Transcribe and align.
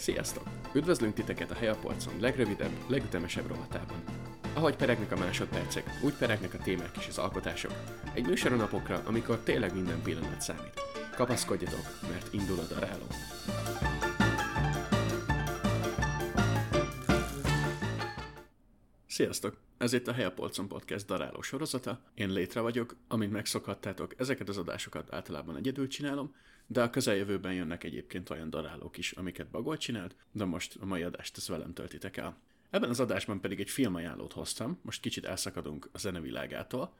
Sziasztok! 0.00 0.44
Üdvözlünk 0.74 1.14
titeket 1.14 1.50
a 1.50 1.54
Helyapolcon 1.54 2.20
legrövidebb, 2.20 2.70
legütemesebb 2.88 3.46
rovatában. 3.46 4.02
Ahogy 4.54 4.76
peregnek 4.76 5.12
a 5.12 5.16
másodpercek, 5.16 5.90
úgy 6.04 6.14
peregnek 6.14 6.54
a 6.54 6.58
témák 6.58 6.96
és 6.98 7.06
az 7.08 7.18
alkotások. 7.18 7.72
Egy 8.14 8.26
műsor 8.26 8.52
a 8.52 8.56
napokra, 8.56 9.02
amikor 9.06 9.38
tényleg 9.38 9.74
minden 9.74 10.02
pillanat 10.02 10.40
számít. 10.40 10.80
Kapaszkodjatok, 11.16 11.84
mert 12.10 12.32
indul 12.32 12.58
a 12.58 12.74
daráló. 12.74 13.06
Sziasztok! 19.06 19.56
Ez 19.78 19.92
itt 19.92 20.08
a 20.08 20.12
Helyapolcon 20.12 20.68
Podcast 20.68 21.06
daráló 21.06 21.42
sorozata. 21.42 22.00
Én 22.14 22.30
Létre 22.30 22.60
vagyok, 22.60 22.96
amint 23.08 23.32
megszokhattátok, 23.32 24.20
ezeket 24.20 24.48
az 24.48 24.58
adásokat 24.58 25.12
általában 25.12 25.56
egyedül 25.56 25.88
csinálom, 25.88 26.34
de 26.72 26.82
a 26.82 26.90
közeljövőben 26.90 27.52
jönnek 27.52 27.84
egyébként 27.84 28.30
olyan 28.30 28.50
darálók 28.50 28.98
is, 28.98 29.12
amiket 29.12 29.50
Bagol 29.50 29.76
csinált, 29.76 30.16
de 30.32 30.44
most 30.44 30.76
a 30.80 30.86
mai 30.86 31.02
adást 31.02 31.36
ezt 31.36 31.46
velem 31.46 31.72
töltitek 31.72 32.16
el. 32.16 32.36
Ebben 32.70 32.88
az 32.88 33.00
adásban 33.00 33.40
pedig 33.40 33.60
egy 33.60 33.70
filmajánlót 33.70 34.32
hoztam, 34.32 34.78
most 34.82 35.00
kicsit 35.00 35.24
elszakadunk 35.24 35.88
a 35.92 35.98
zenevilágától, 35.98 36.92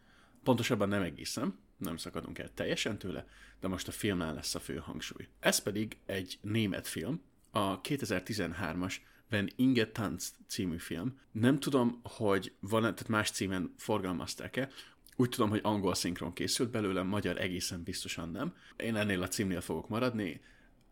pontosabban 0.43 0.89
nem 0.89 1.03
egészen, 1.03 1.59
nem 1.77 1.97
szakadunk 1.97 2.39
el 2.39 2.55
teljesen 2.55 2.99
tőle, 2.99 3.27
de 3.61 3.69
most 3.69 3.89
a 3.89 3.93
filmnál 3.93 4.35
lesz 4.35 4.55
a 4.55 4.61
fő 4.61 4.77
hangsúly. 4.77 5.29
Ez 5.41 5.59
pedig 5.59 5.97
egy 6.07 6.39
német 6.43 6.89
film, 6.89 7.23
a 7.51 7.81
2013-as 7.81 8.95
Van 9.31 9.49
Inge 9.57 9.87
Tanz 9.87 10.35
című 10.47 10.79
film. 10.79 11.19
Nem 11.33 11.59
tudom, 11.59 12.01
hogy 12.03 12.53
van 12.61 12.81
tehát 12.81 13.09
más 13.09 13.31
címen 13.31 13.75
forgalmazták-e, 13.77 14.69
úgy 15.17 15.29
tudom, 15.29 15.51
hogy 15.51 15.61
angol 15.63 15.95
szinkron 15.95 16.33
készült 16.33 16.71
belőle, 16.71 17.03
magyar 17.03 17.41
egészen 17.41 17.83
biztosan 17.83 18.31
nem. 18.31 18.55
Én 18.77 18.97
ennél 18.97 19.23
a 19.23 19.29
címnél 19.29 19.61
fogok 19.61 19.89
maradni. 19.89 20.41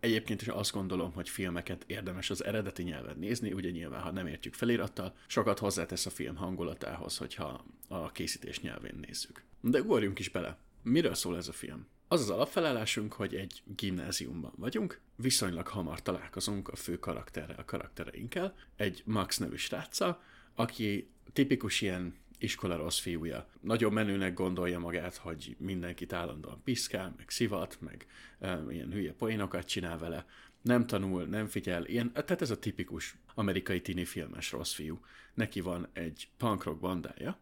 Egyébként 0.00 0.42
is 0.42 0.48
azt 0.48 0.72
gondolom, 0.72 1.12
hogy 1.12 1.28
filmeket 1.28 1.84
érdemes 1.86 2.30
az 2.30 2.44
eredeti 2.44 2.82
nyelven 2.82 3.18
nézni, 3.18 3.52
ugye 3.52 3.70
nyilván, 3.70 4.02
ha 4.02 4.10
nem 4.10 4.26
értjük 4.26 4.54
felirattal, 4.54 5.14
sokat 5.26 5.58
hozzátesz 5.58 6.06
a 6.06 6.10
film 6.10 6.36
hangulatához, 6.36 7.16
hogyha 7.16 7.64
a 7.88 8.12
készítés 8.12 8.60
nyelvén 8.60 9.04
nézzük. 9.06 9.42
De 9.60 9.80
ugorjunk 9.80 10.18
is 10.18 10.28
bele. 10.28 10.58
Miről 10.82 11.14
szól 11.14 11.36
ez 11.36 11.48
a 11.48 11.52
film? 11.52 11.86
Az 12.08 12.20
az 12.20 12.30
alapfelállásunk, 12.30 13.12
hogy 13.12 13.34
egy 13.34 13.62
gimnáziumban 13.76 14.52
vagyunk, 14.56 15.00
viszonylag 15.16 15.66
hamar 15.66 16.02
találkozunk 16.02 16.68
a 16.68 16.76
fő 16.76 16.98
karakterrel, 16.98 17.58
a 17.58 17.64
karaktereinkkel, 17.64 18.54
egy 18.76 19.02
Max 19.04 19.38
nevű 19.38 19.56
sráccal, 19.56 20.22
aki 20.54 21.10
tipikus 21.32 21.80
ilyen 21.80 22.14
iskola 22.38 22.76
rossz 22.76 22.98
fiúja. 22.98 23.48
Nagyon 23.60 23.92
menőnek 23.92 24.34
gondolja 24.34 24.78
magát, 24.78 25.16
hogy 25.16 25.56
mindenkit 25.58 26.12
állandóan 26.12 26.60
piszkál, 26.64 27.14
meg 27.16 27.30
szivat, 27.30 27.76
meg 27.80 28.06
e, 28.38 28.60
ilyen 28.70 28.92
hülye 28.92 29.12
poénokat 29.12 29.66
csinál 29.66 29.98
vele. 29.98 30.26
Nem 30.62 30.86
tanul, 30.86 31.24
nem 31.24 31.46
figyel, 31.46 31.84
ilyen, 31.84 32.12
tehát 32.12 32.42
ez 32.42 32.50
a 32.50 32.58
tipikus 32.58 33.16
amerikai 33.34 33.80
tini 33.80 34.04
filmes 34.04 34.52
rossz 34.52 34.72
fiú. 34.72 35.00
Neki 35.34 35.60
van 35.60 35.88
egy 35.92 36.28
punk 36.36 36.64
rock 36.64 36.80
bandája, 36.80 37.38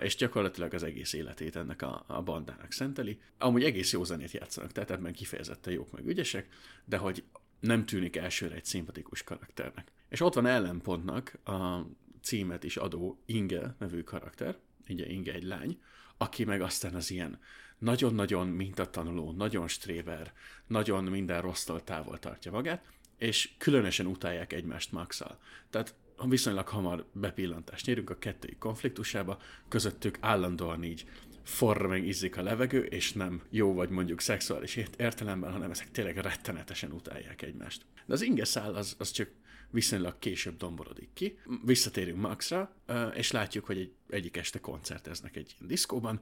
és 0.00 0.16
gyakorlatilag 0.16 0.74
az 0.74 0.82
egész 0.82 1.12
életét 1.12 1.56
ennek 1.56 1.82
a, 1.82 2.04
a 2.06 2.22
bandának 2.22 2.72
szenteli. 2.72 3.20
Amúgy 3.38 3.64
egész 3.64 3.92
jó 3.92 4.04
zenét 4.04 4.30
játszanak, 4.30 4.72
tehát 4.72 4.90
ebben 4.90 5.12
kifejezetten 5.12 5.72
jók 5.72 5.92
meg 5.92 6.06
ügyesek, 6.06 6.48
de 6.84 6.96
hogy 6.96 7.24
nem 7.60 7.86
tűnik 7.86 8.16
elsőre 8.16 8.54
egy 8.54 8.64
szimpatikus 8.64 9.22
karakternek. 9.22 9.92
És 10.08 10.20
ott 10.20 10.34
van 10.34 10.46
ellenpontnak 10.46 11.38
a 11.44 11.86
címet 12.22 12.64
is 12.64 12.76
adó 12.76 13.22
Inge 13.26 13.74
nevű 13.78 14.02
karakter, 14.02 14.56
ugye 14.88 15.06
Inge 15.06 15.32
egy 15.32 15.44
lány, 15.44 15.80
aki 16.16 16.44
meg 16.44 16.60
aztán 16.60 16.94
az 16.94 17.10
ilyen 17.10 17.38
nagyon-nagyon 17.78 18.48
mintatanuló, 18.48 19.32
nagyon 19.32 19.68
stréber, 19.68 20.32
nagyon 20.66 21.04
minden 21.04 21.40
rossztól 21.40 21.84
távol 21.84 22.18
tartja 22.18 22.50
magát, 22.50 22.84
és 23.18 23.50
különösen 23.58 24.06
utálják 24.06 24.52
egymást 24.52 24.92
max 24.92 25.20
-al. 25.20 25.38
Tehát 25.70 25.94
viszonylag 26.28 26.68
hamar 26.68 27.06
bepillantást 27.12 27.86
nyerünk 27.86 28.10
a 28.10 28.18
kettői 28.18 28.56
konfliktusába, 28.58 29.38
közöttük 29.68 30.18
állandóan 30.20 30.84
így 30.84 31.06
forr 31.42 31.86
meg 31.86 32.06
izzik 32.06 32.36
a 32.36 32.42
levegő, 32.42 32.82
és 32.82 33.12
nem 33.12 33.42
jó 33.50 33.74
vagy 33.74 33.88
mondjuk 33.88 34.20
szexuális 34.20 34.78
értelemben, 34.96 35.52
hanem 35.52 35.70
ezek 35.70 35.90
tényleg 35.90 36.16
rettenetesen 36.16 36.92
utálják 36.92 37.42
egymást. 37.42 37.82
De 38.06 38.12
az 38.12 38.22
inge 38.22 38.44
szál 38.44 38.74
az, 38.74 38.96
az 38.98 39.10
csak 39.10 39.28
viszonylag 39.70 40.18
később 40.18 40.56
domborodik 40.56 41.08
ki. 41.12 41.38
Visszatérünk 41.64 42.20
Maxra, 42.20 42.74
és 43.14 43.30
látjuk, 43.30 43.64
hogy 43.64 43.78
egy, 43.78 43.92
egyik 44.10 44.36
este 44.36 44.60
koncerteznek 44.60 45.36
egy 45.36 45.54
ilyen 45.56 45.68
diszkóban, 45.68 46.20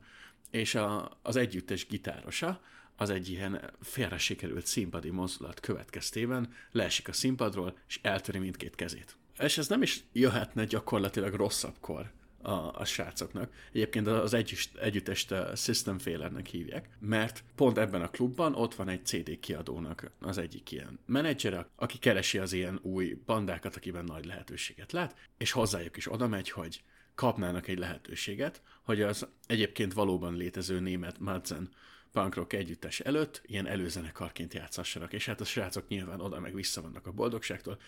és 0.50 0.74
a, 0.74 1.18
az 1.22 1.36
együttes 1.36 1.86
gitárosa, 1.86 2.60
az 2.96 3.10
egy 3.10 3.28
ilyen 3.28 3.70
félre 3.80 4.18
sikerült 4.18 4.66
színpadi 4.66 5.10
mozdulat 5.10 5.60
következtében 5.60 6.54
leesik 6.72 7.08
a 7.08 7.12
színpadról, 7.12 7.78
és 7.88 7.98
eltöri 8.02 8.38
mindkét 8.38 8.74
kezét. 8.74 9.16
És 9.38 9.58
ez 9.58 9.68
nem 9.68 9.82
is 9.82 10.04
jöhetne 10.12 10.64
gyakorlatilag 10.64 11.34
rosszabbkor 11.34 12.12
a, 12.46 12.72
a 12.80 12.84
srácoknak. 12.84 13.52
Egyébként 13.72 14.06
az 14.06 14.34
együtt, 14.34 14.76
együttest 14.76 15.34
System 15.56 15.98
Failernek 15.98 16.46
hívják, 16.46 16.88
mert 16.98 17.44
pont 17.54 17.78
ebben 17.78 18.02
a 18.02 18.10
klubban 18.10 18.54
ott 18.54 18.74
van 18.74 18.88
egy 18.88 19.06
CD 19.06 19.40
kiadónak 19.40 20.10
az 20.20 20.38
egyik 20.38 20.72
ilyen 20.72 20.98
menedzsere, 21.06 21.68
aki 21.76 21.98
keresi 21.98 22.38
az 22.38 22.52
ilyen 22.52 22.78
új 22.82 23.18
bandákat, 23.26 23.76
akiben 23.76 24.04
nagy 24.04 24.24
lehetőséget 24.24 24.92
lát, 24.92 25.16
és 25.38 25.50
hozzájuk 25.50 25.96
is 25.96 26.12
oda 26.12 26.28
megy, 26.28 26.50
hogy 26.50 26.82
kapnának 27.14 27.68
egy 27.68 27.78
lehetőséget, 27.78 28.62
hogy 28.82 29.02
az 29.02 29.26
egyébként 29.46 29.92
valóban 29.92 30.36
létező 30.36 30.80
német 30.80 31.18
Madzen 31.18 31.68
punkrock 32.12 32.52
együttes 32.52 33.00
előtt 33.00 33.42
ilyen 33.46 33.66
előzenekarként 33.66 34.54
játszassanak, 34.54 35.12
és 35.12 35.26
hát 35.26 35.40
a 35.40 35.44
srácok 35.44 35.88
nyilván 35.88 36.20
oda 36.20 36.40
meg 36.40 36.54
vissza 36.54 36.80
vannak 36.82 37.06
a 37.06 37.12
boldogságtól, 37.12 37.78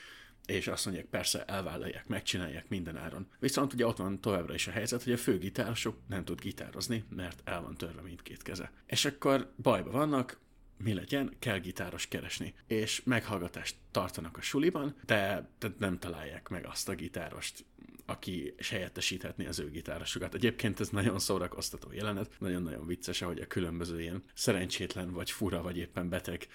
és 0.48 0.66
azt 0.68 0.84
mondják, 0.84 1.06
persze 1.06 1.44
elvállalják, 1.44 2.06
megcsinálják 2.06 2.68
minden 2.68 2.96
áron. 2.96 3.26
Viszont 3.38 3.72
ugye 3.72 3.86
ott 3.86 3.96
van 3.96 4.20
továbbra 4.20 4.54
is 4.54 4.66
a 4.66 4.70
helyzet, 4.70 5.02
hogy 5.02 5.12
a 5.12 5.16
főgitárosok 5.16 5.98
nem 6.06 6.24
tud 6.24 6.40
gitározni, 6.40 7.04
mert 7.08 7.40
el 7.44 7.62
van 7.62 7.74
törve 7.74 8.00
mindkét 8.00 8.42
keze. 8.42 8.70
És 8.86 9.04
akkor 9.04 9.52
bajba 9.62 9.90
vannak, 9.90 10.40
mi 10.76 10.94
legyen, 10.94 11.36
kell 11.38 11.58
gitáros 11.58 12.08
keresni. 12.08 12.54
És 12.66 13.02
meghallgatást 13.04 13.76
tartanak 13.90 14.36
a 14.36 14.40
suliban, 14.40 14.94
de 15.04 15.48
nem 15.78 15.98
találják 15.98 16.48
meg 16.48 16.66
azt 16.66 16.88
a 16.88 16.94
gitárost, 16.94 17.64
aki 18.08 18.54
helyettesíthetné 18.68 19.46
az 19.46 19.58
ő 19.58 19.70
gitárosokat. 19.70 20.34
Egyébként 20.34 20.80
ez 20.80 20.88
nagyon 20.88 21.18
szórakoztató 21.18 21.92
jelenet, 21.92 22.30
nagyon-nagyon 22.38 22.86
vicces, 22.86 23.22
ahogy 23.22 23.38
a 23.38 23.46
különböző 23.46 24.00
ilyen 24.00 24.22
szerencsétlen, 24.34 25.12
vagy 25.12 25.30
fura, 25.30 25.62
vagy 25.62 25.76
éppen 25.76 26.08
beteg 26.08 26.48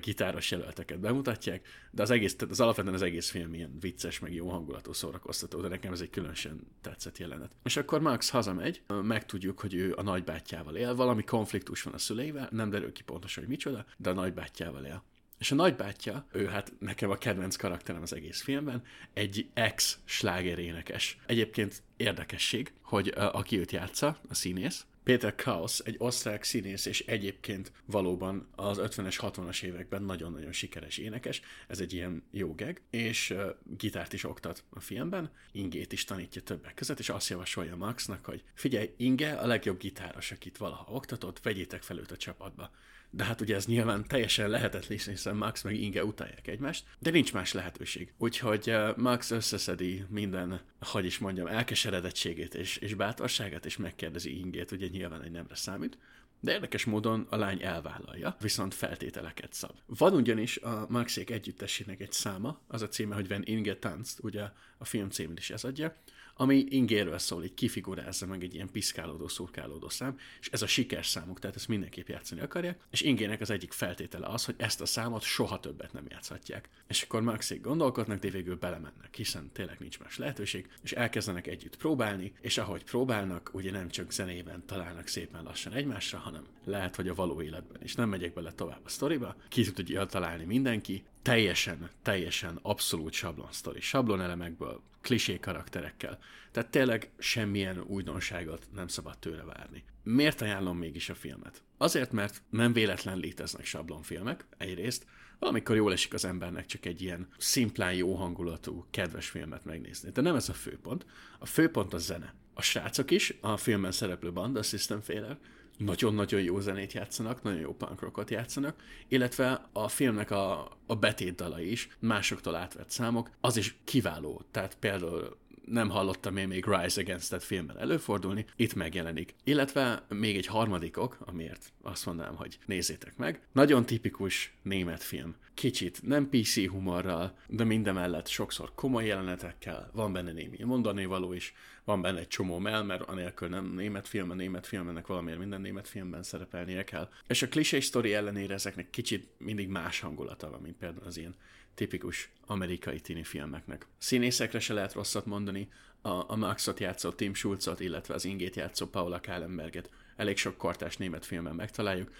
gitáros 0.00 0.50
jelölteket 0.50 1.00
bemutatják, 1.00 1.66
de 1.90 2.02
az 2.02 2.10
egész, 2.10 2.36
tehát 2.36 2.52
az 2.52 2.60
alapvetően 2.60 2.94
az 2.94 3.02
egész 3.02 3.30
film 3.30 3.54
ilyen 3.54 3.76
vicces, 3.80 4.18
meg 4.18 4.34
jó 4.34 4.48
hangulatú 4.48 4.92
szórakoztató, 4.92 5.60
de 5.60 5.68
nekem 5.68 5.92
ez 5.92 6.00
egy 6.00 6.10
különösen 6.10 6.66
tetszett 6.80 7.18
jelenet. 7.18 7.56
És 7.64 7.76
akkor 7.76 8.00
Max 8.00 8.30
hazamegy, 8.30 8.82
megtudjuk, 9.02 9.60
hogy 9.60 9.74
ő 9.74 9.94
a 9.96 10.02
nagybátyjával 10.02 10.76
él, 10.76 10.94
valami 10.94 11.22
konfliktus 11.22 11.82
van 11.82 11.94
a 11.94 11.98
szüleivel, 11.98 12.48
nem 12.50 12.70
derül 12.70 12.92
ki 12.92 13.02
pontosan, 13.02 13.42
hogy 13.42 13.52
micsoda, 13.52 13.86
de 13.96 14.10
a 14.10 14.14
nagybátyjával 14.14 14.84
él. 14.84 15.02
És 15.38 15.50
a 15.50 15.54
nagybátyja, 15.54 16.26
ő 16.32 16.46
hát 16.46 16.72
nekem 16.78 17.10
a 17.10 17.16
kedvenc 17.16 17.56
karakterem 17.56 18.02
az 18.02 18.14
egész 18.14 18.42
filmben, 18.42 18.82
egy 19.12 19.50
ex 19.54 19.98
slágerénekes. 20.04 21.18
Egyébként 21.26 21.82
érdekesség, 21.96 22.72
hogy 22.82 23.08
a, 23.08 23.34
aki 23.34 23.58
őt 23.58 23.72
játsza, 23.72 24.18
a 24.28 24.34
színész, 24.34 24.86
Péter 25.06 25.34
Kaus, 25.34 25.78
egy 25.78 25.94
osztrák 25.98 26.42
színész, 26.42 26.86
és 26.86 27.00
egyébként 27.00 27.72
valóban 27.84 28.48
az 28.54 28.78
50-es, 28.80 29.18
60-as 29.20 29.62
években 29.62 30.02
nagyon-nagyon 30.02 30.52
sikeres 30.52 30.98
énekes, 30.98 31.40
ez 31.68 31.80
egy 31.80 31.92
ilyen 31.92 32.22
jó 32.30 32.54
geg, 32.54 32.82
és 32.90 33.30
uh, 33.30 33.44
gitárt 33.76 34.12
is 34.12 34.24
oktat 34.24 34.64
a 34.70 34.80
filmben, 34.80 35.30
Ingét 35.52 35.92
is 35.92 36.04
tanítja 36.04 36.42
többek 36.42 36.74
között, 36.74 36.98
és 36.98 37.08
azt 37.08 37.28
javasolja 37.28 37.76
Maxnak, 37.76 38.24
hogy 38.24 38.44
figyelj, 38.54 38.94
Inge 38.96 39.32
a 39.32 39.46
legjobb 39.46 39.78
gitáros, 39.78 40.32
akit 40.32 40.56
valaha 40.56 40.92
oktatott, 40.92 41.42
vegyétek 41.42 41.82
fel 41.82 41.98
őt 41.98 42.10
a 42.10 42.16
csapatba 42.16 42.70
de 43.10 43.24
hát 43.24 43.40
ugye 43.40 43.54
ez 43.54 43.66
nyilván 43.66 44.06
teljesen 44.08 44.48
lehetetlen, 44.48 44.98
hiszen 44.98 45.36
Max 45.36 45.62
meg 45.62 45.74
Inge 45.74 46.04
utálják 46.04 46.46
egymást, 46.46 46.84
de 46.98 47.10
nincs 47.10 47.32
más 47.32 47.52
lehetőség. 47.52 48.12
Úgyhogy 48.18 48.70
uh, 48.70 48.96
Max 48.96 49.30
összeszedi 49.30 50.04
minden, 50.08 50.60
hogy 50.80 51.04
is 51.04 51.18
mondjam, 51.18 51.46
elkeseredettségét 51.46 52.54
és, 52.54 52.76
és 52.76 52.94
bátorságát, 52.94 53.66
és 53.66 53.76
megkérdezi 53.76 54.38
Ingét, 54.38 54.70
ugye 54.70 54.86
nyilván 54.86 55.22
egy 55.22 55.30
nemre 55.30 55.54
számít, 55.54 55.98
de 56.40 56.52
érdekes 56.52 56.84
módon 56.84 57.26
a 57.30 57.36
lány 57.36 57.62
elvállalja, 57.62 58.36
viszont 58.40 58.74
feltételeket 58.74 59.52
szab. 59.52 59.76
Van 59.86 60.14
ugyanis 60.14 60.56
a 60.56 60.86
Maxék 60.88 61.30
együttesének 61.30 62.00
egy 62.00 62.12
száma, 62.12 62.60
az 62.68 62.82
a 62.82 62.88
címe, 62.88 63.14
hogy 63.14 63.26
When 63.30 63.42
Inge 63.44 63.76
tanzt, 63.76 64.18
ugye 64.22 64.42
a 64.78 64.84
film 64.84 65.10
címét 65.10 65.38
is 65.38 65.50
ez 65.50 65.64
adja, 65.64 65.96
ami 66.36 66.66
ingéről 66.68 67.18
szól, 67.18 67.44
így 67.44 67.54
kifigurázza 67.54 68.26
meg 68.26 68.42
egy 68.42 68.54
ilyen 68.54 68.70
piszkálódó, 68.70 69.28
szurkálódó 69.28 69.88
szám, 69.88 70.18
és 70.40 70.48
ez 70.48 70.62
a 70.62 70.66
sikerszámuk, 70.66 71.38
tehát 71.38 71.56
ezt 71.56 71.68
mindenképp 71.68 72.08
játszani 72.08 72.40
akarják, 72.40 72.80
és 72.90 73.00
ingének 73.00 73.40
az 73.40 73.50
egyik 73.50 73.72
feltétele 73.72 74.26
az, 74.26 74.44
hogy 74.44 74.54
ezt 74.58 74.80
a 74.80 74.86
számot 74.86 75.22
soha 75.22 75.60
többet 75.60 75.92
nem 75.92 76.06
játszhatják. 76.08 76.68
És 76.88 77.02
akkor 77.02 77.22
Maxék 77.22 77.60
gondolkodnak, 77.60 78.18
de 78.18 78.30
végül 78.30 78.56
belemennek, 78.56 79.14
hiszen 79.14 79.50
tényleg 79.52 79.76
nincs 79.78 79.98
más 79.98 80.18
lehetőség, 80.18 80.68
és 80.82 80.92
elkezdenek 80.92 81.46
együtt 81.46 81.76
próbálni, 81.76 82.32
és 82.40 82.58
ahogy 82.58 82.84
próbálnak, 82.84 83.50
ugye 83.52 83.70
nem 83.70 83.88
csak 83.88 84.12
zenében 84.12 84.66
találnak 84.66 85.06
szépen 85.06 85.42
lassan 85.42 85.72
egymásra, 85.72 86.18
hanem 86.18 86.44
lehet, 86.64 86.96
hogy 86.96 87.08
a 87.08 87.14
való 87.14 87.42
életben 87.42 87.82
is. 87.82 87.94
Nem 87.94 88.08
megyek 88.08 88.32
bele 88.32 88.52
tovább 88.52 88.80
a 88.84 88.88
sztoriba, 88.88 89.36
ki 89.48 89.72
tudja 89.72 90.06
találni 90.06 90.44
mindenki, 90.44 91.04
teljesen, 91.26 91.90
teljesen 92.02 92.58
abszolút 92.62 93.12
sablon 93.12 93.48
sztori, 93.50 93.80
sablon 93.80 94.20
elemekből, 94.20 94.82
klisé 95.00 95.38
karakterekkel. 95.38 96.18
Tehát 96.52 96.70
tényleg 96.70 97.10
semmilyen 97.18 97.80
újdonságot 97.80 98.66
nem 98.74 98.88
szabad 98.88 99.18
tőle 99.18 99.42
várni. 99.44 99.84
Miért 100.02 100.40
ajánlom 100.40 100.78
mégis 100.78 101.08
a 101.08 101.14
filmet? 101.14 101.62
Azért, 101.76 102.12
mert 102.12 102.42
nem 102.50 102.72
véletlen 102.72 103.18
léteznek 103.18 103.64
sablonfilmek, 103.64 104.46
egyrészt, 104.56 105.06
valamikor 105.38 105.76
jól 105.76 105.92
esik 105.92 106.14
az 106.14 106.24
embernek 106.24 106.66
csak 106.66 106.86
egy 106.86 107.02
ilyen 107.02 107.28
szimplán 107.38 107.94
jó 107.94 108.14
hangulatú, 108.14 108.86
kedves 108.90 109.28
filmet 109.28 109.64
megnézni. 109.64 110.10
De 110.10 110.20
nem 110.20 110.34
ez 110.34 110.48
a 110.48 110.52
főpont. 110.52 111.06
A 111.38 111.46
főpont 111.46 111.94
a 111.94 111.98
zene. 111.98 112.34
A 112.54 112.62
srácok 112.62 113.10
is, 113.10 113.38
a 113.40 113.56
filmben 113.56 113.92
szereplő 113.92 114.32
banda, 114.32 114.62
System 114.62 115.00
Failure, 115.00 115.38
nagyon-nagyon 115.76 116.42
jó 116.42 116.60
zenét 116.60 116.92
játszanak, 116.92 117.42
nagyon 117.42 117.60
jó 117.60 117.74
punk 117.74 118.00
rockot 118.00 118.30
játszanak, 118.30 118.82
illetve 119.08 119.68
a 119.72 119.88
filmnek 119.88 120.30
a, 120.30 120.76
a 120.86 120.94
betétdala 120.94 121.60
is, 121.60 121.88
másoktól 121.98 122.54
átvett 122.54 122.90
számok, 122.90 123.30
az 123.40 123.56
is 123.56 123.76
kiváló. 123.84 124.42
Tehát 124.50 124.76
például 124.80 125.36
nem 125.66 125.88
hallottam 125.88 126.36
én 126.36 126.48
még 126.48 126.64
Rise 126.66 127.00
Against 127.00 127.28
that 127.28 127.42
filmben 127.42 127.78
előfordulni, 127.78 128.44
itt 128.56 128.74
megjelenik. 128.74 129.34
Illetve 129.44 130.04
még 130.08 130.36
egy 130.36 130.46
harmadikok, 130.46 131.18
amiért 131.20 131.72
azt 131.82 132.06
mondanám, 132.06 132.36
hogy 132.36 132.58
nézzétek 132.66 133.16
meg. 133.16 133.40
Nagyon 133.52 133.86
tipikus 133.86 134.54
német 134.62 135.02
film. 135.02 135.34
Kicsit 135.54 136.02
nem 136.02 136.28
PC 136.28 136.66
humorral, 136.66 137.38
de 137.46 137.64
mindemellett 137.64 138.26
sokszor 138.26 138.72
komoly 138.74 139.06
jelenetekkel, 139.06 139.90
van 139.92 140.12
benne 140.12 140.32
némi 140.32 140.62
mondani 140.62 141.04
való 141.04 141.32
is, 141.32 141.54
van 141.84 142.02
benne 142.02 142.18
egy 142.18 142.28
csomó 142.28 142.58
mell, 142.58 142.82
mert 142.82 143.02
anélkül 143.02 143.48
nem 143.48 143.72
német 143.74 144.08
film, 144.08 144.30
a 144.30 144.34
német 144.34 144.66
filmnek 144.66 145.06
valamiért 145.06 145.38
minden 145.38 145.60
német 145.60 145.88
filmben 145.88 146.22
szerepelnie 146.22 146.84
kell. 146.84 147.08
És 147.26 147.42
a 147.42 147.48
klisé 147.48 147.80
sztori 147.80 148.14
ellenére 148.14 148.54
ezeknek 148.54 148.90
kicsit 148.90 149.28
mindig 149.38 149.68
más 149.68 150.00
hangulata 150.00 150.50
van, 150.50 150.60
mint 150.60 150.76
például 150.76 151.06
az 151.06 151.16
ilyen 151.16 151.34
tipikus 151.76 152.30
amerikai 152.46 153.00
tini 153.00 153.22
filmeknek. 153.22 153.86
Színészekre 153.98 154.60
se 154.60 154.74
lehet 154.74 154.92
rosszat 154.92 155.26
mondani, 155.26 155.68
a, 156.02 156.24
a 156.32 156.36
Maxot 156.36 156.80
játszó 156.80 157.10
Tim 157.10 157.34
Schulzot, 157.34 157.80
illetve 157.80 158.14
az 158.14 158.24
Ingét 158.24 158.56
játszó 158.56 158.86
Paula 158.86 159.20
Kallenberget 159.20 159.90
elég 160.16 160.36
sok 160.36 160.56
kortás 160.56 160.96
német 160.96 161.26
filmben 161.26 161.54
megtaláljuk, 161.54 162.10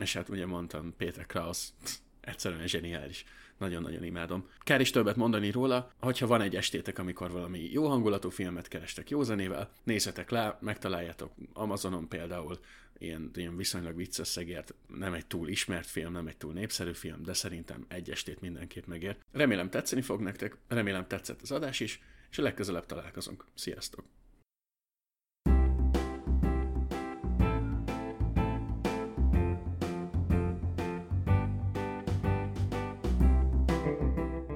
és 0.00 0.12
hát 0.12 0.28
ugye 0.28 0.46
mondtam, 0.46 0.94
Péter 0.96 1.26
Kraus 1.26 1.68
egyszerűen 2.20 2.66
zseniális. 2.66 3.24
Nagyon-nagyon 3.58 4.04
imádom. 4.04 4.48
Kár 4.58 4.80
is 4.80 4.90
többet 4.90 5.16
mondani 5.16 5.50
róla, 5.50 5.92
hogyha 6.00 6.26
van 6.26 6.40
egy 6.40 6.56
estétek, 6.56 6.98
amikor 6.98 7.30
valami 7.30 7.68
jó 7.72 7.86
hangulatú 7.86 8.30
filmet 8.30 8.68
kerestek 8.68 9.10
jó 9.10 9.22
zenével, 9.22 9.70
nézzetek 9.84 10.30
le, 10.30 10.58
megtaláljátok 10.60 11.32
Amazonon 11.52 12.08
például, 12.08 12.58
ilyen, 12.98 13.30
ilyen 13.34 13.56
viszonylag 13.56 13.96
vicces 13.96 14.28
szegért, 14.28 14.74
nem 14.86 15.12
egy 15.12 15.26
túl 15.26 15.48
ismert 15.48 15.86
film, 15.86 16.12
nem 16.12 16.26
egy 16.26 16.36
túl 16.36 16.52
népszerű 16.52 16.92
film, 16.92 17.22
de 17.22 17.32
szerintem 17.32 17.84
egy 17.88 18.10
estét 18.10 18.40
mindenképp 18.40 18.86
megér. 18.86 19.16
Remélem 19.32 19.70
tetszeni 19.70 20.02
fog 20.02 20.20
nektek, 20.20 20.56
remélem 20.68 21.06
tetszett 21.06 21.42
az 21.42 21.50
adás 21.50 21.80
is, 21.80 22.00
és 22.30 22.38
a 22.38 22.42
legközelebb 22.42 22.86
találkozunk. 22.86 23.44
Sziasztok! 23.54 24.04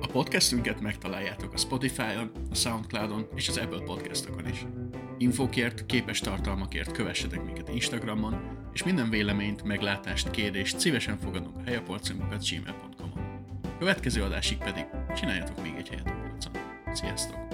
A 0.01 0.11
podcastünket 0.13 0.81
megtaláljátok 0.81 1.53
a 1.53 1.57
Spotify-on, 1.57 2.33
a 2.51 2.55
Soundcloud-on 2.55 3.29
és 3.35 3.49
az 3.49 3.57
Apple 3.57 3.83
podcastokon 3.83 4.49
is. 4.49 4.67
Infokért, 5.19 5.87
képes 5.87 6.21
tartalmakért 6.21 6.93
kövessetek 6.93 7.45
minket 7.45 7.69
Instagramon, 7.69 8.41
és 8.73 8.85
minden 8.85 9.11
véleményt, 9.11 9.63
meglátást, 9.63 10.31
kérdést 10.31 10.79
szívesen 10.79 11.19
fogadunk 11.19 11.57
a 11.57 11.63
helyapolcunkat 11.65 12.49
gmail.com-on. 12.49 13.47
Következő 13.79 14.23
adásig 14.23 14.59
pedig 14.59 14.87
csináljatok 15.17 15.63
még 15.63 15.75
egy 15.77 15.89
helyet 15.89 16.07
a 16.07 16.29
polcon. 16.29 16.53
Sziasztok! 16.93 17.48